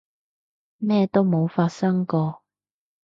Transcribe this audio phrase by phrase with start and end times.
[0.79, 2.41] 咩都冇發生過